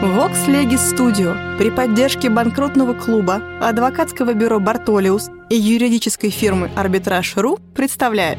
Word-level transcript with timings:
Vox 0.00 0.46
Legis 0.46 0.94
Studio. 0.94 1.58
При 1.58 1.70
поддержке 1.70 2.30
банкротного 2.30 2.94
клуба, 2.94 3.42
адвокатского 3.60 4.32
бюро 4.32 4.60
«Бартолиус» 4.60 5.28
и 5.50 5.56
юридической 5.56 6.30
фирмы 6.30 6.70
«Арбитраж.ру» 6.76 7.58
представляет 7.74 8.38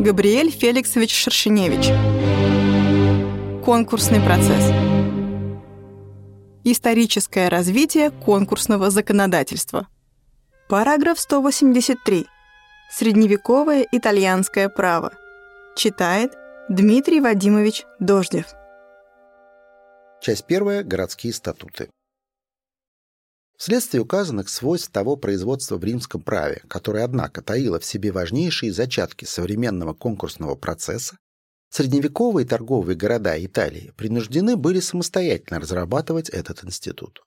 Габриэль 0.00 0.50
Феликсович 0.50 1.14
Шершеневич. 1.14 1.92
Конкурсный 3.64 4.20
процесс. 4.20 4.72
Историческое 6.64 7.48
развитие 7.48 8.10
конкурсного 8.10 8.90
законодательства. 8.90 9.86
Параграф 10.68 11.20
183 11.20 12.26
Средневековое 12.90 13.86
итальянское 13.90 14.68
право. 14.68 15.12
Читает 15.74 16.32
Дмитрий 16.68 17.20
Вадимович 17.20 17.84
Дождев. 17.98 18.46
Часть 20.20 20.46
первая. 20.46 20.84
Городские 20.84 21.32
статуты. 21.32 21.90
Вследствие 23.56 24.02
указанных 24.02 24.48
свойств 24.48 24.92
того 24.92 25.16
производства 25.16 25.76
в 25.76 25.82
римском 25.82 26.22
праве, 26.22 26.62
которое, 26.68 27.04
однако, 27.04 27.42
таило 27.42 27.80
в 27.80 27.84
себе 27.84 28.12
важнейшие 28.12 28.72
зачатки 28.72 29.24
современного 29.24 29.94
конкурсного 29.94 30.54
процесса, 30.54 31.16
средневековые 31.70 32.46
торговые 32.46 32.96
города 32.96 33.42
Италии 33.44 33.92
принуждены 33.96 34.56
были 34.56 34.80
самостоятельно 34.80 35.58
разрабатывать 35.58 36.28
этот 36.28 36.64
институт. 36.64 37.24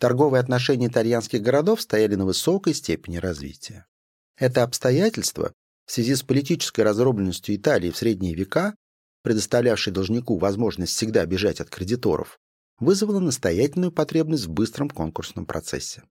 Торговые 0.00 0.40
отношения 0.40 0.86
итальянских 0.86 1.42
городов 1.42 1.82
стояли 1.82 2.14
на 2.14 2.24
высокой 2.24 2.72
степени 2.74 3.18
развития. 3.18 3.86
Это 4.38 4.62
обстоятельство 4.62 5.52
в 5.84 5.92
связи 5.92 6.14
с 6.14 6.22
политической 6.22 6.82
разробленностью 6.82 7.56
Италии 7.56 7.90
в 7.90 7.96
средние 7.96 8.34
века, 8.34 8.74
предоставлявшей 9.22 9.92
должнику 9.92 10.38
возможность 10.38 10.92
всегда 10.94 11.26
бежать 11.26 11.60
от 11.60 11.70
кредиторов, 11.70 12.38
вызвало 12.78 13.18
настоятельную 13.18 13.90
потребность 13.90 14.46
в 14.46 14.50
быстром 14.50 14.90
конкурсном 14.90 15.44
процессе. 15.44 16.04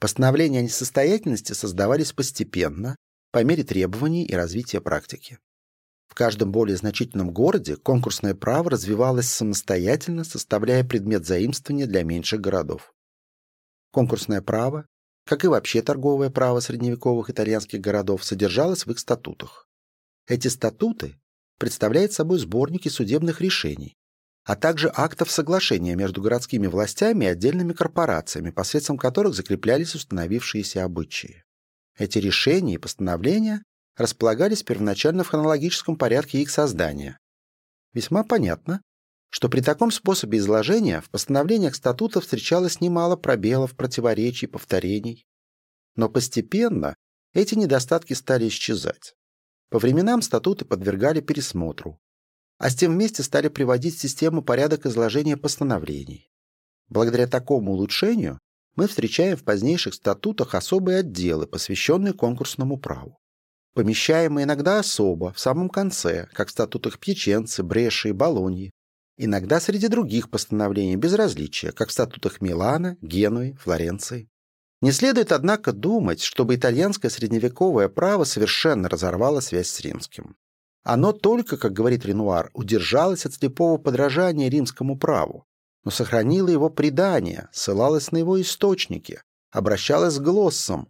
Постановления 0.00 0.58
о 0.58 0.62
несостоятельности 0.62 1.52
создавались 1.52 2.12
постепенно, 2.12 2.96
по 3.30 3.44
мере 3.44 3.62
требований 3.62 4.26
и 4.26 4.34
развития 4.34 4.80
практики. 4.80 5.38
В 6.08 6.14
каждом 6.14 6.50
более 6.52 6.76
значительном 6.76 7.30
городе 7.30 7.76
конкурсное 7.76 8.34
право 8.34 8.70
развивалось 8.70 9.28
самостоятельно, 9.28 10.24
составляя 10.24 10.84
предмет 10.84 11.24
заимствования 11.24 11.86
для 11.86 12.02
меньших 12.02 12.40
городов. 12.40 12.92
Конкурсное 13.92 14.42
право 14.42 14.86
как 15.24 15.44
и 15.44 15.48
вообще 15.48 15.82
торговое 15.82 16.30
право 16.30 16.60
средневековых 16.60 17.30
итальянских 17.30 17.80
городов, 17.80 18.24
содержалось 18.24 18.86
в 18.86 18.90
их 18.90 18.98
статутах. 18.98 19.68
Эти 20.26 20.48
статуты 20.48 21.20
представляют 21.58 22.12
собой 22.12 22.38
сборники 22.38 22.88
судебных 22.88 23.40
решений, 23.40 23.96
а 24.44 24.56
также 24.56 24.92
актов 24.94 25.30
соглашения 25.30 25.94
между 25.94 26.20
городскими 26.20 26.66
властями 26.66 27.24
и 27.24 27.28
отдельными 27.28 27.72
корпорациями, 27.72 28.50
посредством 28.50 28.98
которых 28.98 29.34
закреплялись 29.34 29.94
установившиеся 29.94 30.84
обычаи. 30.84 31.44
Эти 31.96 32.18
решения 32.18 32.74
и 32.74 32.78
постановления 32.78 33.62
располагались 33.96 34.62
первоначально 34.62 35.22
в 35.22 35.28
хронологическом 35.28 35.96
порядке 35.96 36.40
их 36.40 36.50
создания. 36.50 37.18
Весьма 37.92 38.24
понятно, 38.24 38.80
что 39.32 39.48
при 39.48 39.62
таком 39.62 39.90
способе 39.90 40.38
изложения 40.38 41.00
в 41.00 41.08
постановлениях 41.08 41.74
статута 41.74 42.20
встречалось 42.20 42.82
немало 42.82 43.16
пробелов, 43.16 43.74
противоречий, 43.74 44.46
повторений. 44.46 45.26
Но 45.96 46.10
постепенно 46.10 46.94
эти 47.32 47.54
недостатки 47.54 48.12
стали 48.12 48.48
исчезать. 48.48 49.14
По 49.70 49.78
временам 49.78 50.20
статуты 50.20 50.66
подвергали 50.66 51.22
пересмотру, 51.22 51.98
а 52.58 52.68
с 52.68 52.74
тем 52.74 52.92
вместе 52.92 53.22
стали 53.22 53.48
приводить 53.48 53.96
в 53.96 54.00
систему 54.00 54.42
порядок 54.42 54.84
изложения 54.84 55.38
постановлений. 55.38 56.30
Благодаря 56.90 57.26
такому 57.26 57.72
улучшению 57.72 58.38
мы 58.76 58.86
встречаем 58.86 59.38
в 59.38 59.44
позднейших 59.44 59.94
статутах 59.94 60.54
особые 60.54 60.98
отделы, 60.98 61.46
посвященные 61.46 62.12
конкурсному 62.12 62.76
праву. 62.76 63.16
Помещаемые 63.72 64.44
иногда 64.44 64.78
особо, 64.78 65.32
в 65.32 65.40
самом 65.40 65.70
конце, 65.70 66.28
как 66.34 66.48
в 66.48 66.50
статутах 66.50 66.98
Пьяченцы, 66.98 67.62
Бреши 67.62 68.10
и 68.10 68.12
Болоньи, 68.12 68.72
Иногда 69.24 69.60
среди 69.60 69.86
других 69.86 70.30
постановлений 70.30 70.96
безразличия, 70.96 71.70
как 71.70 71.90
в 71.90 71.92
статутах 71.92 72.40
Милана, 72.40 72.96
Генуи, 73.02 73.52
Флоренции. 73.52 74.28
Не 74.80 74.90
следует, 74.90 75.30
однако, 75.30 75.72
думать, 75.72 76.20
чтобы 76.20 76.56
итальянское 76.56 77.08
средневековое 77.08 77.88
право 77.88 78.24
совершенно 78.24 78.88
разорвало 78.88 79.38
связь 79.38 79.68
с 79.68 79.80
римским. 79.80 80.34
Оно 80.82 81.12
только, 81.12 81.56
как 81.56 81.72
говорит 81.72 82.04
Ренуар, 82.04 82.50
удержалось 82.52 83.24
от 83.24 83.34
слепого 83.34 83.78
подражания 83.78 84.50
римскому 84.50 84.98
праву, 84.98 85.46
но 85.84 85.92
сохранило 85.92 86.48
его 86.48 86.68
предание, 86.68 87.48
ссылалось 87.52 88.10
на 88.10 88.16
его 88.16 88.40
источники, 88.40 89.22
обращалось 89.52 90.18
к 90.18 90.22
глоссам, 90.22 90.88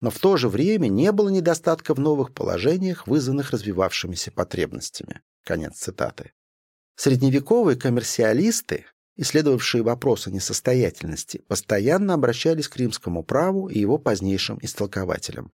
но 0.00 0.08
в 0.08 0.18
то 0.18 0.38
же 0.38 0.48
время 0.48 0.88
не 0.88 1.12
было 1.12 1.28
недостатка 1.28 1.92
в 1.92 2.00
новых 2.00 2.32
положениях, 2.32 3.06
вызванных 3.06 3.50
развивавшимися 3.50 4.32
потребностями. 4.32 5.20
Конец 5.44 5.74
цитаты. 5.76 6.32
Средневековые 6.96 7.76
коммерциалисты, 7.78 8.86
исследовавшие 9.16 9.82
вопрос 9.82 10.26
о 10.26 10.30
несостоятельности, 10.30 11.44
постоянно 11.46 12.14
обращались 12.14 12.68
к 12.68 12.76
римскому 12.78 13.22
праву 13.22 13.68
и 13.68 13.78
его 13.78 13.98
позднейшим 13.98 14.58
истолкователям. 14.62 15.52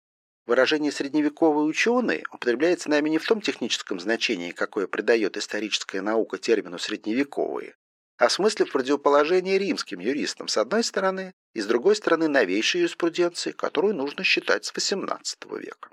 Выражение 0.46 0.92
«средневековые 0.92 1.66
ученые» 1.66 2.26
употребляется 2.34 2.90
нами 2.90 3.10
не 3.10 3.20
в 3.20 3.26
том 3.26 3.40
техническом 3.40 4.02
значении, 4.02 4.52
какое 4.52 4.88
придает 4.88 5.38
историческая 5.38 6.02
наука 6.02 6.38
термину 6.38 6.78
«средневековые», 6.78 7.76
а 8.18 8.28
в 8.28 8.34
смысле 8.34 8.66
в 8.66 8.72
противоположение 8.74 9.58
римским 9.58 10.00
юристам 10.00 10.50
с 10.50 10.58
одной 10.58 10.84
стороны 10.84 11.34
и 11.54 11.62
с 11.62 11.66
другой 11.66 11.96
стороны 11.96 12.28
новейшей 12.28 12.82
юриспруденции, 12.82 13.52
которую 13.52 13.96
нужно 13.96 14.26
считать 14.26 14.66
с 14.66 14.74
XVIII 14.74 15.58
века. 15.58 15.90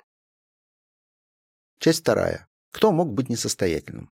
Часть 1.78 2.00
вторая. 2.00 2.48
Кто 2.72 2.90
мог 2.90 3.12
быть 3.12 3.28
несостоятельным? 3.28 4.10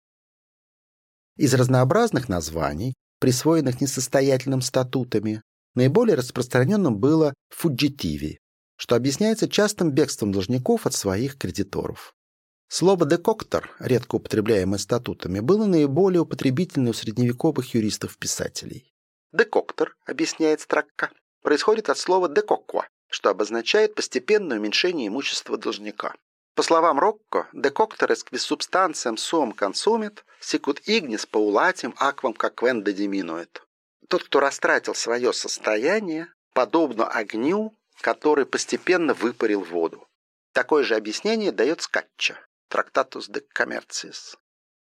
Из 1.41 1.55
разнообразных 1.55 2.29
названий, 2.29 2.93
присвоенных 3.19 3.81
несостоятельным 3.81 4.61
статутами, 4.61 5.41
наиболее 5.73 6.15
распространенным 6.15 6.99
было 6.99 7.33
«фуджитиви», 7.49 8.37
что 8.77 8.95
объясняется 8.95 9.49
частым 9.49 9.89
бегством 9.89 10.31
должников 10.31 10.85
от 10.85 10.93
своих 10.93 11.39
кредиторов. 11.39 12.13
Слово 12.67 13.07
«декоктор», 13.07 13.71
редко 13.79 14.17
употребляемое 14.17 14.77
статутами, 14.77 15.39
было 15.39 15.65
наиболее 15.65 16.21
употребительным 16.21 16.91
у 16.91 16.93
средневековых 16.93 17.73
юристов-писателей. 17.73 18.93
«Декоктор», 19.31 19.95
объясняет 20.05 20.61
строка, 20.61 21.09
происходит 21.41 21.89
от 21.89 21.97
слова 21.97 22.29
«декоква», 22.29 22.87
что 23.09 23.31
обозначает 23.31 23.95
постепенное 23.95 24.59
уменьшение 24.59 25.07
имущества 25.07 25.57
должника. 25.57 26.13
По 26.53 26.63
словам 26.63 26.99
Рокко, 26.99 27.47
«decoctores 27.53 28.23
quis 28.23 28.43
substantiam 28.43 29.15
suum 29.15 29.53
consumit, 29.53 30.25
sicut 30.41 30.81
ignis 30.85 31.25
paulatim 31.25 31.93
aquam 31.97 32.33
каквен 32.33 32.83
diminuit». 32.83 33.61
Тот, 34.09 34.25
кто 34.25 34.41
растратил 34.41 34.93
свое 34.93 35.31
состояние, 35.31 36.27
подобно 36.53 37.07
огню, 37.07 37.77
который 38.01 38.45
постепенно 38.45 39.13
выпарил 39.13 39.61
воду. 39.61 40.05
Такое 40.51 40.83
же 40.83 40.95
объяснение 40.95 41.53
дает 41.53 41.81
Скатча, 41.81 42.37
Трактатус 42.67 43.29
de 43.29 43.41
Commerciis. 43.57 44.35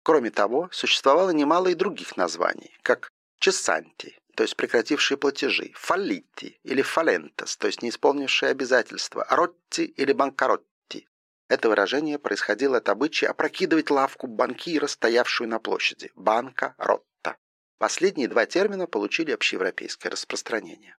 Кроме 0.03 0.29
того, 0.29 0.69
существовало 0.71 1.31
немало 1.31 1.69
и 1.69 1.73
других 1.73 2.15
названий, 2.15 2.77
как 2.83 3.09
чесанти, 3.39 4.19
то 4.35 4.43
есть 4.43 4.55
прекратившие 4.55 5.17
платежи, 5.17 5.71
фаллити 5.73 6.59
или 6.61 6.83
фалентес, 6.83 7.57
то 7.57 7.65
есть 7.65 7.81
не 7.81 7.89
исполнившие 7.89 8.51
обязательства, 8.51 9.25
ротти 9.31 9.85
или 9.85 10.13
банкаротти 10.13 10.74
это 11.47 11.69
выражение 11.69 12.17
происходило 12.17 12.77
от 12.77 12.89
обычая 12.89 13.27
опрокидывать 13.27 13.89
лавку 13.91 14.27
банкира, 14.27 14.87
стоявшую 14.87 15.49
на 15.49 15.59
площади. 15.59 16.11
Банка 16.15 16.75
Ротта. 16.77 17.37
Последние 17.77 18.27
два 18.27 18.45
термина 18.45 18.87
получили 18.87 19.31
общеевропейское 19.31 20.11
распространение. 20.11 20.95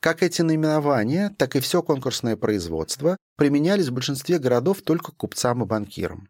Как 0.00 0.22
эти 0.22 0.42
наименования, 0.42 1.34
так 1.36 1.56
и 1.56 1.60
все 1.60 1.82
конкурсное 1.82 2.36
производство 2.36 3.16
применялись 3.36 3.88
в 3.88 3.92
большинстве 3.92 4.38
городов 4.38 4.82
только 4.82 5.12
купцам 5.12 5.62
и 5.62 5.66
банкирам. 5.66 6.28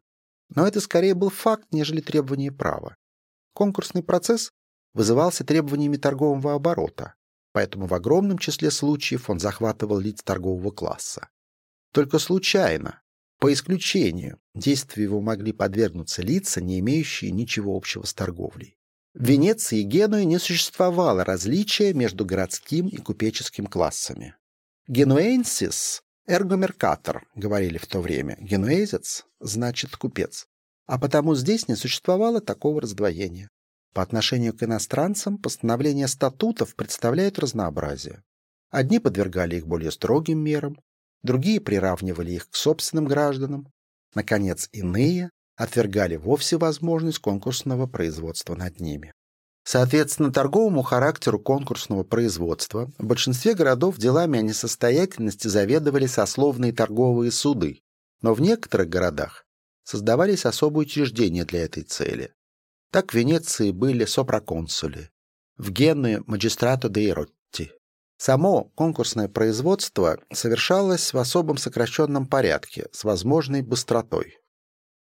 Но 0.55 0.67
это 0.67 0.81
скорее 0.81 1.15
был 1.15 1.31
факт, 1.31 1.67
нежели 1.71 2.01
требование 2.01 2.51
права. 2.51 2.97
Конкурсный 3.55 4.03
процесс 4.03 4.51
вызывался 4.95 5.45
требованиями 5.45 5.97
торгового 5.97 6.55
оборота, 6.55 7.15
поэтому 7.53 7.87
в 7.87 7.95
огромном 7.95 8.39
числе 8.39 8.71
случаев 8.71 9.31
он 9.31 9.39
захватывал 9.39 9.99
лиц 9.99 10.23
торгового 10.23 10.73
класса. 10.73 11.29
Только 11.93 12.19
случайно, 12.19 13.03
по 13.41 13.51
исключению, 13.53 14.39
действию 14.55 15.07
его 15.09 15.21
могли 15.23 15.53
подвергнуться 15.53 16.21
лица, 16.21 16.61
не 16.61 16.79
имеющие 16.79 17.31
ничего 17.31 17.75
общего 17.75 18.05
с 18.05 18.13
торговлей. 18.13 18.77
В 19.15 19.25
Венеции 19.25 19.81
и 19.81 19.83
Генуе 19.83 20.27
не 20.27 20.39
существовало 20.39 21.25
различия 21.25 21.95
между 21.95 22.25
городским 22.27 22.87
и 22.87 22.99
купеческим 22.99 23.67
классами. 23.67 24.37
Генуэнсис– 24.89 26.03
Эргомеркатор, 26.27 27.27
говорили 27.35 27.79
в 27.79 27.87
то 27.87 28.01
время, 28.01 28.37
генуэзец 28.41 29.25
значит 29.41 29.97
купец. 29.97 30.47
А 30.87 30.99
потому 30.99 31.35
здесь 31.35 31.67
не 31.67 31.77
существовало 31.77 32.41
такого 32.43 32.83
раздвоения. 32.83 33.49
По 33.95 34.03
отношению 34.03 34.55
к 34.55 34.63
иностранцам 34.63 35.39
постановления 35.39 36.09
статутов 36.09 36.77
представляют 36.77 37.39
разнообразие. 37.39 38.23
Одни 38.71 38.99
подвергали 38.99 39.57
их 39.57 39.67
более 39.67 39.91
строгим 39.91 40.39
мерам, 40.39 40.79
другие 41.23 41.61
приравнивали 41.61 42.33
их 42.33 42.49
к 42.49 42.57
собственным 42.57 43.07
гражданам, 43.07 43.69
наконец, 44.15 44.69
иные 44.73 45.31
отвергали 45.57 46.17
вовсе 46.17 46.57
возможность 46.57 47.19
конкурсного 47.19 47.87
производства 47.87 48.55
над 48.55 48.81
ними. 48.81 49.13
Соответственно, 49.65 50.33
торговому 50.33 50.83
характеру 50.83 51.39
конкурсного 51.39 52.03
производства 52.03 52.91
в 52.99 53.05
большинстве 53.05 53.55
городов 53.55 53.99
делами 53.99 54.39
о 54.39 54.43
несостоятельности 54.43 55.49
заведовали 55.49 56.07
сословные 56.07 56.73
торговые 56.73 57.31
суды, 57.31 57.81
но 58.23 58.35
в 58.35 58.41
некоторых 58.41 58.89
городах 58.89 59.45
создавались 59.85 60.47
особые 60.47 60.87
учреждения 60.87 61.45
для 61.45 61.65
этой 61.65 61.83
цели. 61.83 62.33
Так 62.91 63.13
в 63.13 63.15
Венеции 63.15 63.71
были 63.71 64.05
сопроконсули, 64.07 65.11
в 65.57 65.71
Генуе– 65.71 66.23
магистрато 66.27 66.89
де 66.89 67.13
Ротти. 67.13 67.71
Само 68.21 68.65
конкурсное 68.75 69.29
производство 69.29 70.21
совершалось 70.31 71.15
в 71.15 71.17
особом 71.17 71.57
сокращенном 71.57 72.27
порядке 72.27 72.87
с 72.93 73.05
возможной 73.05 73.63
быстротой. 73.63 74.37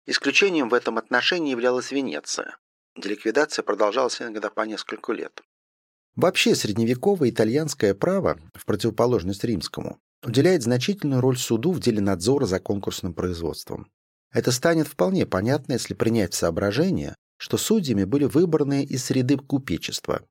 Исключением 0.07 0.69
в 0.69 0.75
этом 0.75 0.99
отношении 0.99 1.51
являлась 1.51 1.91
Венеция, 1.91 2.57
где 2.95 3.09
ликвидация 3.09 3.65
продолжалась 3.65 4.23
иногда 4.23 4.51
по 4.51 4.61
несколько 4.61 5.13
лет. 5.13 5.43
Вообще, 6.15 6.55
средневековое 6.55 7.31
итальянское 7.31 7.93
право, 7.93 8.39
в 8.55 8.65
противоположность 8.65 9.43
римскому, 9.43 9.99
уделяет 10.25 10.63
значительную 10.63 11.21
роль 11.21 11.39
суду 11.39 11.73
в 11.73 11.81
деле 11.81 12.01
надзора 12.01 12.47
за 12.47 12.61
конкурсным 12.61 13.15
производством. 13.15 13.91
Это 14.33 14.53
станет 14.53 14.87
вполне 14.87 15.27
понятно, 15.27 15.73
если 15.73 15.95
принять 15.95 16.35
в 16.35 16.37
соображение, 16.37 17.17
что 17.37 17.57
судьями 17.57 18.05
были 18.05 18.27
выбраны 18.27 18.85
из 18.85 19.07
среды 19.07 19.39
купечества, 19.39 20.23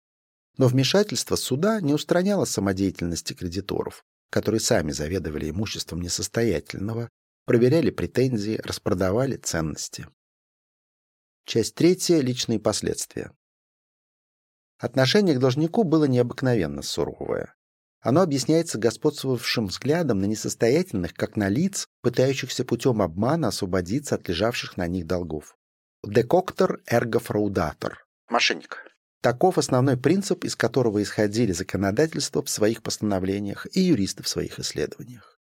но 0.58 0.68
вмешательство 0.68 1.36
суда 1.36 1.82
не 1.82 1.94
устраняло 1.94 2.46
самодеятельности 2.46 3.34
кредиторов, 3.34 4.04
которые 4.30 4.60
сами 4.60 4.92
заведовали 4.92 5.50
имуществом 5.50 6.02
несостоятельного, 6.02 7.10
проверяли 7.46 7.92
претензии, 7.92 8.60
распродавали 8.64 9.38
ценности. 9.38 10.08
Часть 11.46 11.76
третья. 11.76 12.20
Личные 12.20 12.60
последствия. 12.60 13.32
Отношение 14.80 15.36
к 15.36 15.40
должнику 15.40 15.84
было 15.84 16.06
необыкновенно 16.06 16.82
суровое. 16.82 17.56
Оно 18.02 18.22
объясняется 18.22 18.78
господствовавшим 18.78 19.68
взглядом 19.68 20.20
на 20.20 20.26
несостоятельных, 20.26 21.14
как 21.14 21.36
на 21.36 21.50
лиц, 21.50 21.88
пытающихся 22.02 22.64
путем 22.64 23.02
обмана 23.02 23.48
освободиться 23.48 24.16
от 24.16 24.28
лежавших 24.28 24.78
на 24.78 24.88
них 24.88 25.08
долгов. 25.08 25.58
Декоктор 26.04 26.82
эрго 26.86 27.20
фраудатор. 27.20 28.06
Мошенник. 28.30 28.97
Таков 29.22 29.58
основной 29.58 29.98
принцип, 29.98 30.44
из 30.44 30.56
которого 30.56 31.02
исходили 31.02 31.52
законодательства 31.52 32.44
в 32.44 32.50
своих 32.50 32.84
постановлениях 32.84 33.66
и 33.76 33.82
юристы 33.82 34.24
в 34.24 34.28
своих 34.28 34.60
исследованиях. 34.60 35.40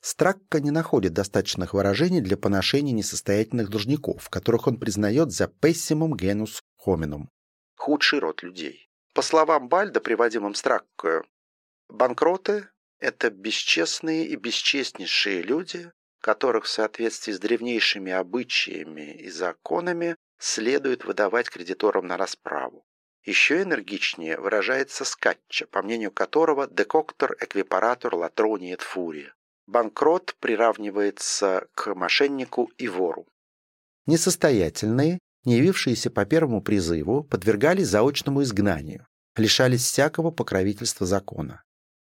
Стракка 0.00 0.60
не 0.60 0.70
находит 0.70 1.12
достаточных 1.12 1.74
выражений 1.74 2.20
для 2.20 2.36
поношения 2.36 2.92
несостоятельных 2.92 3.68
должников, 3.68 4.30
которых 4.30 4.66
он 4.66 4.78
признает 4.78 5.30
за 5.32 5.44
pessimum 5.44 6.12
genus 6.12 6.62
hominum– 6.86 7.26
худший 7.76 8.20
род 8.20 8.42
людей. 8.42 8.88
По 9.12 9.22
словам 9.22 9.68
Бальда, 9.68 10.00
приводимым 10.00 10.54
Страккою, 10.54 11.26
банкроты– 11.88 12.68
это 12.98 13.28
бесчестные 13.30 14.26
и 14.26 14.36
бесчестнейшие 14.36 15.42
люди, 15.42 15.90
которых 16.20 16.64
в 16.64 16.68
соответствии 16.68 17.32
с 17.32 17.40
древнейшими 17.40 18.12
обычаями 18.12 19.14
и 19.16 19.30
законами 19.30 20.16
следует 20.38 21.04
выдавать 21.04 21.50
кредиторам 21.50 22.06
на 22.06 22.16
расправу. 22.16 22.86
Еще 23.24 23.62
энергичнее 23.62 24.38
выражается 24.38 25.04
Скатча, 25.04 25.66
по 25.66 25.82
мнению 25.82 26.10
которого 26.10 26.66
декоктор 26.66 27.36
эквипаратор 27.40 28.14
латрониет 28.14 28.80
фурия. 28.80 29.34
Банкрот 29.66 30.34
приравнивается 30.40 31.68
к 31.74 31.94
мошеннику 31.94 32.70
и 32.78 32.88
вору. 32.88 33.26
Несостоятельные, 34.06 35.18
не 35.44 35.58
явившиеся 35.58 36.10
по 36.10 36.24
первому 36.24 36.62
призыву, 36.62 37.22
подвергались 37.22 37.88
заочному 37.88 38.42
изгнанию, 38.42 39.06
лишались 39.36 39.84
всякого 39.84 40.30
покровительства 40.30 41.06
закона. 41.06 41.62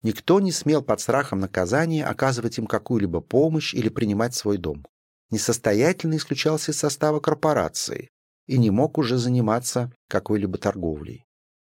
Никто 0.03 0.41
не 0.41 0.53
смел 0.53 0.83
под 0.83 1.01
страхом 1.01 1.41
наказания 1.41 2.05
оказывать 2.05 2.59
им 2.59 2.67
какую-либо 2.67 3.21
помощь 3.21 3.75
или 3.75 3.89
принимать 3.89 4.35
свой 4.35 4.59
дом. 4.59 4.85
Несостоятельный 5.31 6.17
исключался 6.17 6.73
из 6.73 6.79
состава 6.79 7.21
корпорации, 7.21 8.11
и 8.47 8.59
не 8.59 8.71
мог 8.71 8.99
уже 8.99 9.17
заниматься 9.17 9.93
какой-либо 10.09 10.59
торговлей. 10.59 11.25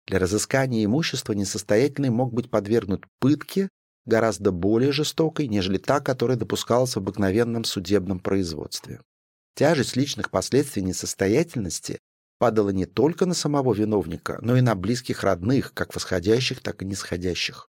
Для 0.06 0.18
разыскания 0.18 0.84
имущества 0.84 1.32
несостоятельный 1.32 2.10
мог 2.10 2.32
быть 2.32 2.50
подвергнут 2.50 3.06
пытке 3.20 3.68
гораздо 4.06 4.50
более 4.50 4.92
жестокой, 4.92 5.46
нежели 5.46 5.78
та, 5.78 6.00
которая 6.00 6.36
допускалась 6.36 6.94
в 6.94 6.98
обыкновенном 6.98 7.64
судебном 7.64 8.18
производстве. 8.18 9.00
Тяжесть 9.54 9.96
личных 9.96 10.30
последствий 10.30 10.82
несостоятельности 10.82 11.98
падала 12.38 12.70
не 12.70 12.86
только 12.86 13.26
на 13.26 13.34
самого 13.34 13.74
виновника, 13.74 14.38
но 14.40 14.56
и 14.56 14.62
на 14.62 14.74
близких 14.74 15.22
родных, 15.22 15.74
как 15.74 15.94
восходящих, 15.94 16.60
так 16.60 16.82
и 16.82 16.86
нисходящих. 16.86 17.68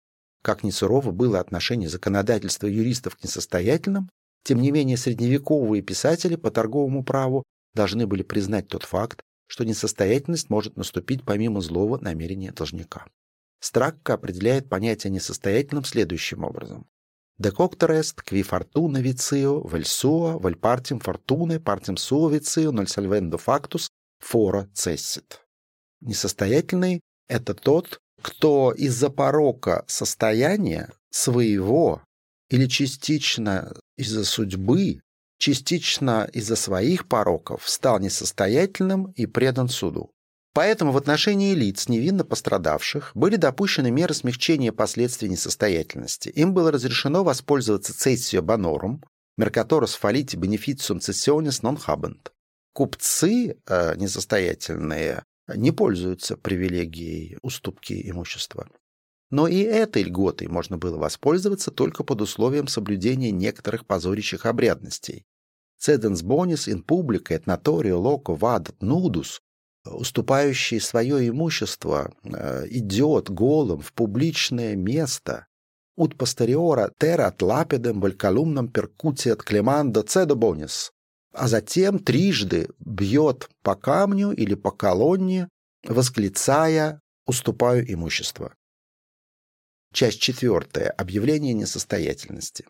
Как 0.43 0.63
ни 0.63 0.71
сурово 0.71 1.11
было 1.11 1.41
отношение 1.41 1.89
законодательства 1.89 2.67
юристов 2.67 3.17
к 3.17 3.25
несостоятельным, 3.25 4.11
тем 4.43 4.61
не 4.61 4.71
менее 4.71 4.97
средневековые 4.97 5.83
писатели 5.83 6.37
по 6.37 6.51
торговому 6.51 7.05
праву 7.05 7.45
должны 7.75 8.07
были 8.07 8.23
признать 8.23 8.69
тот 8.69 8.85
факт, 8.85 9.21
что 9.47 9.65
несостоятельность 9.65 10.51
может 10.51 10.77
наступить 10.77 11.25
помимо 11.25 11.61
злого 11.61 11.99
намерения 11.99 12.53
должника. 12.53 13.07
Стракка 13.61 14.15
определяет 14.15 14.69
понятие 14.69 15.11
несостоятельным 15.11 15.85
следующим 15.85 16.45
образом. 16.45 16.87
Decoctor 17.37 17.91
est 17.91 18.23
qui 18.23 18.45
fortuna 18.45 19.01
vicio 19.01 19.67
vel 19.67 19.85
sua 19.85 20.39
vel 20.39 20.57
partim 20.57 21.01
fortune 21.01 21.59
partim 21.59 21.97
sua 21.97 22.31
vicio 22.31 22.71
nol 22.71 22.87
salvendo 22.87 23.39
factus 23.39 23.89
fora 24.21 24.69
cessit. 24.73 25.41
Несостоятельный– 26.01 27.01
это 27.29 27.55
тот, 27.55 27.99
кто 28.23 28.73
из-за 28.73 29.11
порока 29.11 29.85
состояния 29.89 30.93
своего 31.11 32.03
или 32.51 32.67
частично 32.67 33.75
из-за 33.97 34.25
судьбы 34.25 35.01
частично 35.45 36.27
из-за 36.33 36.57
своих 36.57 37.07
пороков 37.07 37.69
стал 37.69 37.99
несостоятельным 37.99 39.13
и 39.15 39.27
предан 39.27 39.69
суду. 39.69 40.11
Поэтому 40.55 40.91
в 40.91 40.97
отношении 40.97 41.53
лиц, 41.53 41.87
невинно 41.87 42.25
пострадавших, 42.25 43.11
были 43.15 43.37
допущены 43.37 43.91
меры 43.91 44.15
смягчения 44.15 44.73
последствий 44.73 45.29
несостоятельности. 45.29 46.31
Им 46.31 46.55
было 46.55 46.73
разрешено 46.73 47.25
воспользоваться 47.25 47.93
цессио 47.93 48.41
банорум, 48.41 49.05
меркаторус 49.37 49.97
фалити 49.97 50.37
бенефициум 50.37 51.01
цессионис 51.01 51.61
нон 51.61 51.77
хабент. 51.77 52.33
Купцы 52.73 53.59
э, 53.67 53.97
несостоятельные 53.97 55.25
не 55.55 55.73
пользуются 55.73 56.39
привилегией 56.39 57.37
уступки 57.43 58.09
имущества. 58.09 58.67
Но 59.31 59.47
и 59.47 59.59
этой 59.59 60.05
льготой 60.05 60.49
можно 60.49 60.79
было 60.79 60.97
воспользоваться 60.97 61.71
только 61.71 62.03
под 62.03 62.23
условием 62.23 62.67
соблюдения 62.67 63.31
некоторых 63.31 63.85
позорящих 63.85 64.47
обрядностей, 64.47 65.27
cedens 65.85 66.23
bonis 66.23 66.67
in 66.67 66.81
publica 66.83 67.35
et 67.35 67.47
natorio 67.47 67.99
loco 67.99 68.33
vadat 68.35 68.77
nudus, 68.81 69.41
уступающий 69.85 70.81
свое 70.81 71.29
имущество, 71.29 72.13
э, 72.25 72.67
идет 72.71 73.31
голым 73.31 73.81
в 73.81 73.93
публичное 73.93 74.75
место, 74.77 75.47
ut 75.97 76.17
posteriora 76.17 76.91
terat 76.99 77.43
lapidem 77.43 78.01
valcalumnam 78.01 78.67
percutiat 78.69 79.43
clemando 79.49 80.03
cedo 80.03 80.35
bonis, 80.35 80.91
а 81.33 81.49
затем 81.49 81.99
трижды 81.99 82.69
бьет 82.79 83.49
по 83.63 83.75
камню 83.75 84.33
или 84.33 84.55
по 84.55 84.71
колонне, 84.71 85.49
восклицая 85.85 87.01
«уступаю 87.27 87.85
имущество». 87.93 88.55
Часть 89.93 90.21
четвертая. 90.21 90.91
Объявление 90.91 91.55
несостоятельности. 91.55 92.65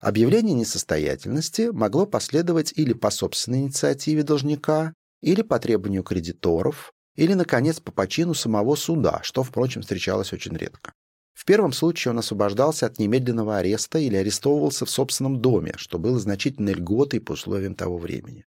Объявление 0.00 0.54
несостоятельности 0.54 1.70
могло 1.72 2.06
последовать 2.06 2.72
или 2.76 2.92
по 2.92 3.10
собственной 3.10 3.60
инициативе 3.62 4.22
должника, 4.22 4.94
или 5.22 5.42
по 5.42 5.58
требованию 5.58 6.04
кредиторов, 6.04 6.92
или, 7.16 7.34
наконец, 7.34 7.80
по 7.80 7.90
почину 7.90 8.34
самого 8.34 8.76
суда, 8.76 9.20
что, 9.22 9.42
впрочем, 9.42 9.82
встречалось 9.82 10.32
очень 10.32 10.56
редко. 10.56 10.92
В 11.34 11.44
первом 11.44 11.72
случае 11.72 12.12
он 12.12 12.20
освобождался 12.20 12.86
от 12.86 13.00
немедленного 13.00 13.58
ареста 13.58 13.98
или 13.98 14.16
арестовывался 14.16 14.86
в 14.86 14.90
собственном 14.90 15.40
доме, 15.40 15.74
что 15.76 15.98
было 15.98 16.18
значительной 16.20 16.74
льготой 16.74 17.20
по 17.20 17.32
условиям 17.32 17.74
того 17.74 17.98
времени. 17.98 18.44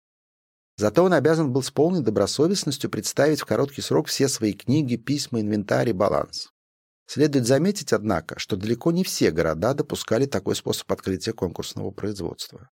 Зато 0.78 1.04
он 1.04 1.14
обязан 1.14 1.52
был 1.52 1.64
с 1.64 1.72
полной 1.72 2.02
добросовестностью 2.02 2.90
представить 2.90 3.42
в 3.42 3.46
короткий 3.46 3.82
срок 3.82 4.08
все 4.08 4.28
свои 4.28 4.54
книги, 4.54 4.98
письма, 4.98 5.42
инвентарь 5.42 5.90
и 5.90 5.94
баланс. 5.94 6.50
Следует 7.12 7.48
заметить, 7.48 7.92
однако, 7.92 8.38
что 8.38 8.56
далеко 8.56 8.92
не 8.92 9.04
все 9.04 9.32
города 9.32 9.74
допускали 9.74 10.28
такой 10.28 10.56
способ 10.56 10.92
открытия 10.92 11.34
конкурсного 11.34 11.90
производства. 11.90 12.70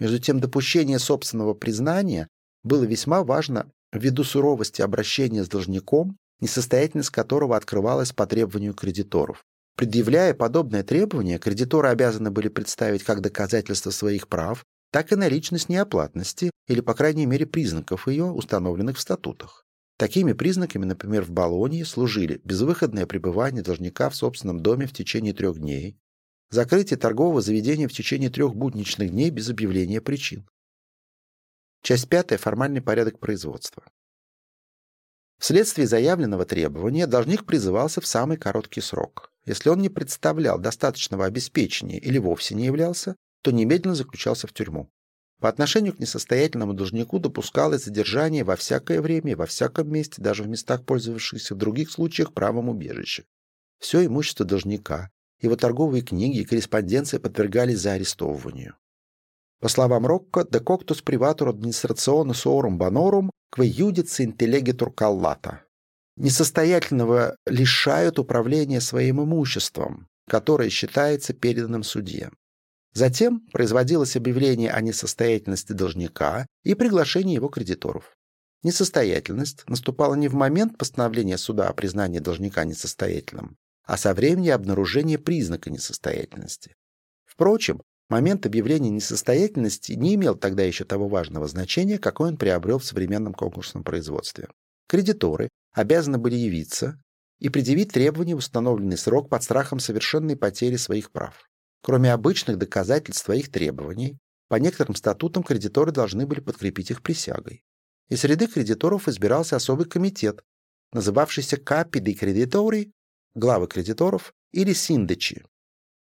Между 0.00 0.18
тем, 0.18 0.40
допущение 0.40 0.98
собственного 0.98 1.54
признания 1.54 2.26
было 2.64 2.82
весьма 2.82 3.22
важно 3.22 3.70
ввиду 3.92 4.24
суровости 4.24 4.82
обращения 4.82 5.44
с 5.44 5.48
должником, 5.48 6.16
несостоятельность 6.40 7.10
которого 7.10 7.56
открывалась 7.56 8.10
по 8.10 8.26
требованию 8.26 8.74
кредиторов. 8.74 9.44
Предъявляя 9.76 10.34
подобное 10.34 10.82
требование, 10.82 11.38
кредиторы 11.38 11.90
обязаны 11.90 12.32
были 12.32 12.48
представить 12.48 13.04
как 13.04 13.20
доказательство 13.20 13.90
своих 13.90 14.26
прав, 14.26 14.64
так 14.90 15.12
и 15.12 15.14
наличность 15.14 15.68
неоплатности 15.68 16.50
или, 16.66 16.80
по 16.80 16.94
крайней 16.94 17.26
мере, 17.26 17.46
признаков 17.46 18.08
ее, 18.08 18.24
установленных 18.24 18.96
в 18.96 19.00
статутах. 19.00 19.65
Такими 19.96 20.34
признаками, 20.34 20.84
например, 20.84 21.22
в 21.22 21.30
Болонии 21.30 21.82
служили 21.82 22.40
безвыходное 22.44 23.06
пребывание 23.06 23.62
должника 23.62 24.10
в 24.10 24.16
собственном 24.16 24.60
доме 24.60 24.86
в 24.86 24.92
течение 24.92 25.32
трех 25.32 25.58
дней, 25.58 25.98
закрытие 26.50 26.98
торгового 26.98 27.40
заведения 27.40 27.88
в 27.88 27.92
течение 27.92 28.28
трех 28.28 28.54
будничных 28.54 29.10
дней 29.10 29.30
без 29.30 29.48
объявления 29.48 30.02
причин. 30.02 30.46
Часть 31.82 32.08
пятая. 32.08 32.38
Формальный 32.38 32.82
порядок 32.82 33.18
производства. 33.18 33.84
Вследствие 35.38 35.86
заявленного 35.86 36.44
требования 36.44 37.06
должник 37.06 37.44
призывался 37.44 38.00
в 38.00 38.06
самый 38.06 38.36
короткий 38.36 38.80
срок. 38.80 39.30
Если 39.44 39.68
он 39.68 39.80
не 39.80 39.88
представлял 39.88 40.58
достаточного 40.58 41.26
обеспечения 41.26 41.98
или 41.98 42.18
вовсе 42.18 42.54
не 42.54 42.66
являлся, 42.66 43.16
то 43.42 43.50
немедленно 43.50 43.94
заключался 43.94 44.46
в 44.46 44.52
тюрьму. 44.52 44.90
По 45.40 45.48
отношению 45.48 45.94
к 45.94 45.98
несостоятельному 45.98 46.72
должнику 46.72 47.18
допускалось 47.18 47.84
задержание 47.84 48.42
во 48.42 48.56
всякое 48.56 49.02
время 49.02 49.36
во 49.36 49.46
всяком 49.46 49.90
месте, 49.90 50.22
даже 50.22 50.42
в 50.42 50.48
местах, 50.48 50.84
пользовавшихся 50.84 51.54
в 51.54 51.58
других 51.58 51.90
случаях 51.90 52.32
правом 52.32 52.70
убежища. 52.70 53.24
Все 53.78 54.06
имущество 54.06 54.46
должника, 54.46 55.10
его 55.40 55.56
торговые 55.56 56.02
книги 56.02 56.38
и 56.38 56.44
корреспонденция 56.44 57.20
подвергались 57.20 57.80
заарестовыванию. 57.80 58.76
По 59.60 59.68
словам 59.68 60.06
Рокко, 60.06 60.40
coctus 60.40 61.02
privatur 61.02 61.48
administrationis 61.48 62.46
orum 62.46 62.78
bonorum 62.78 63.30
que 63.54 63.64
judice 63.64 64.20
intellegitur 64.20 64.94
callata. 64.94 65.60
Несостоятельного 66.16 67.36
лишают 67.46 68.18
управления 68.18 68.80
своим 68.80 69.22
имуществом, 69.22 70.08
которое 70.28 70.70
считается 70.70 71.34
переданным 71.34 71.82
судье. 71.82 72.30
Затем 72.96 73.40
производилось 73.52 74.16
объявление 74.16 74.70
о 74.70 74.80
несостоятельности 74.80 75.72
должника 75.72 76.46
и 76.64 76.72
приглашение 76.72 77.34
его 77.34 77.48
кредиторов. 77.48 78.16
Несостоятельность 78.62 79.68
наступала 79.68 80.14
не 80.14 80.28
в 80.28 80.34
момент 80.34 80.78
постановления 80.78 81.36
суда 81.36 81.68
о 81.68 81.74
признании 81.74 82.20
должника 82.20 82.64
несостоятельным, 82.64 83.58
а 83.84 83.98
со 83.98 84.14
времени 84.14 84.48
обнаружения 84.48 85.18
признака 85.18 85.68
несостоятельности. 85.68 86.72
Впрочем, 87.26 87.82
момент 88.08 88.46
объявления 88.46 88.88
несостоятельности 88.88 89.92
не 89.92 90.14
имел 90.14 90.34
тогда 90.34 90.62
еще 90.62 90.86
того 90.86 91.06
важного 91.06 91.46
значения, 91.48 91.98
какое 91.98 92.30
он 92.30 92.38
приобрел 92.38 92.78
в 92.78 92.86
современном 92.86 93.34
конкурсном 93.34 93.84
производстве. 93.84 94.48
Кредиторы 94.88 95.50
обязаны 95.74 96.16
были 96.16 96.36
явиться 96.36 96.98
и 97.40 97.50
предъявить 97.50 97.92
требования 97.92 98.36
в 98.36 98.38
установленный 98.38 98.96
срок 98.96 99.28
под 99.28 99.42
страхом 99.42 99.80
совершенной 99.80 100.38
потери 100.38 100.76
своих 100.76 101.12
прав. 101.12 101.46
Кроме 101.86 102.12
обычных 102.12 102.58
доказательств 102.58 103.24
своих 103.24 103.48
требований, 103.48 104.18
по 104.48 104.56
некоторым 104.56 104.96
статутам 104.96 105.44
кредиторы 105.44 105.92
должны 105.92 106.26
были 106.26 106.40
подкрепить 106.40 106.90
их 106.90 107.00
присягой. 107.00 107.62
Из 108.08 108.22
среды 108.22 108.48
кредиторов 108.48 109.06
избирался 109.06 109.54
особый 109.54 109.86
комитет, 109.86 110.42
называвшийся 110.92 111.58
«Капи 111.58 112.00
де 112.00 112.14
кредитори»— 112.14 112.90
главы 113.36 113.68
кредиторов, 113.68 114.34
или 114.50 114.72
«Синдечи», 114.72 115.44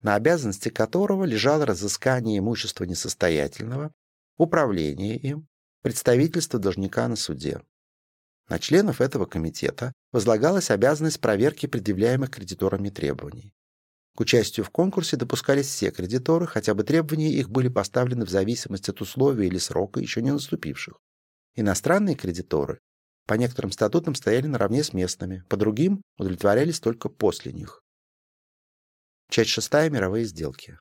на 0.01 0.15
обязанности 0.15 0.69
которого 0.69 1.25
лежало 1.25 1.65
разыскание 1.65 2.39
имущества 2.39 2.85
несостоятельного, 2.85 3.91
управление 4.37 5.17
им, 5.17 5.45
представительство 5.81 6.57
должника 6.57 7.05
на 7.09 7.17
суде. 7.17 7.61
На 8.47 8.59
членов 8.59 9.01
этого 9.01 9.25
комитета 9.25 9.91
возлагалась 10.13 10.71
обязанность 10.71 11.19
проверки 11.19 11.65
предъявляемых 11.65 12.29
кредиторами 12.29 12.89
требований. 12.89 13.51
К 14.15 14.21
участию 14.21 14.65
в 14.65 14.69
конкурсе 14.69 15.17
допускались 15.17 15.67
все 15.67 15.91
кредиторы, 15.91 16.47
хотя 16.47 16.73
бы 16.73 16.83
требования 16.83 17.31
их 17.31 17.49
были 17.49 17.67
поставлены 17.67 18.25
в 18.25 18.29
зависимости 18.29 18.89
от 18.89 19.01
условий 19.01 19.47
или 19.47 19.57
срока, 19.57 19.99
еще 19.99 20.21
не 20.21 20.31
наступивших. 20.31 20.97
Иностранные 21.55 22.15
кредиторы 22.15 22.79
по 23.27 23.33
некоторым 23.33 23.71
статутам 23.71 24.15
стояли 24.15 24.47
наравне 24.47 24.83
с 24.83 24.93
местными, 24.93 25.43
по 25.49 25.57
другим 25.57 26.01
удовлетворялись 26.17 26.79
только 26.79 27.09
после 27.09 27.51
них. 27.51 27.81
Часть 29.29 29.49
шестая. 29.49 29.89
Мировые 29.89 30.25
сделки. 30.25 30.79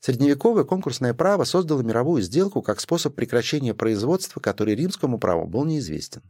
Средневековое 0.00 0.64
конкурсное 0.64 1.14
право 1.14 1.44
создало 1.44 1.82
мировую 1.82 2.22
сделку 2.22 2.60
как 2.60 2.80
способ 2.80 3.14
прекращения 3.14 3.74
производства, 3.74 4.40
который 4.40 4.74
римскому 4.74 5.18
праву 5.18 5.46
был 5.46 5.64
неизвестен. 5.64 6.22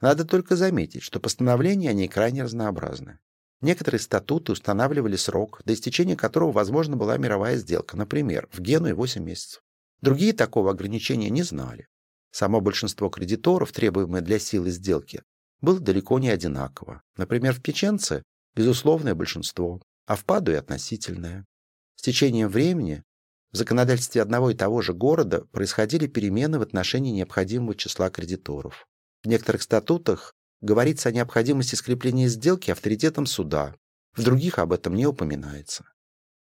Надо 0.00 0.24
только 0.24 0.54
заметить, 0.54 1.02
что 1.02 1.18
постановления 1.18 1.90
о 1.90 1.92
ней 1.92 2.08
крайне 2.08 2.42
разнообразны. 2.42 3.18
Некоторые 3.62 4.00
статуты 4.00 4.52
устанавливали 4.52 5.14
срок, 5.14 5.62
до 5.64 5.72
истечения 5.72 6.16
которого 6.16 6.50
возможна 6.50 6.96
была 6.96 7.16
мировая 7.16 7.56
сделка, 7.56 7.96
например, 7.96 8.48
в 8.52 8.60
Генуе 8.60 8.92
8 8.92 9.22
месяцев. 9.22 9.62
Другие 10.00 10.32
такого 10.32 10.72
ограничения 10.72 11.30
не 11.30 11.44
знали. 11.44 11.86
Само 12.32 12.60
большинство 12.60 13.08
кредиторов, 13.08 13.70
требуемое 13.70 14.20
для 14.20 14.40
силы 14.40 14.70
сделки, 14.70 15.22
было 15.60 15.78
далеко 15.78 16.18
не 16.18 16.28
одинаково. 16.28 17.02
Например, 17.16 17.54
в 17.54 17.62
Печенце– 17.62 18.24
безусловное 18.56 19.14
большинство, 19.14 19.80
а 20.06 20.16
в 20.16 20.24
Падуе– 20.24 20.58
относительное. 20.58 21.46
С 21.94 22.02
течением 22.02 22.48
времени 22.48 23.04
в 23.52 23.58
законодательстве 23.58 24.22
одного 24.22 24.50
и 24.50 24.54
того 24.54 24.82
же 24.82 24.92
города 24.92 25.44
происходили 25.52 26.08
перемены 26.08 26.58
в 26.58 26.62
отношении 26.62 27.12
необходимого 27.12 27.76
числа 27.76 28.10
кредиторов. 28.10 28.88
В 29.22 29.28
некоторых 29.28 29.62
статутах 29.62 30.34
говорится 30.62 31.10
о 31.10 31.12
необходимости 31.12 31.74
скрепления 31.74 32.28
сделки 32.28 32.70
авторитетом 32.70 33.26
суда, 33.26 33.74
в 34.14 34.22
других 34.22 34.58
об 34.58 34.72
этом 34.72 34.94
не 34.94 35.06
упоминается. 35.06 35.84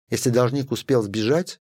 Если 0.10 0.30
должник 0.30 0.72
успел 0.72 1.04
сбежать, 1.04 1.60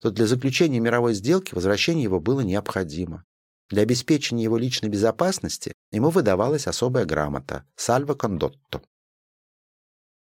то 0.00 0.10
для 0.10 0.26
заключения 0.26 0.78
мировой 0.78 1.14
сделки 1.14 1.54
возвращение 1.54 2.04
его 2.04 2.20
было 2.20 2.40
необходимо. 2.40 3.24
Для 3.70 3.82
обеспечения 3.82 4.44
его 4.44 4.58
личной 4.58 4.88
безопасности 4.88 5.72
ему 5.90 6.10
выдавалась 6.10 6.66
особая 6.66 7.04
грамота 7.04 7.64
«Сальво 7.74 8.14
кондотто». 8.14 8.82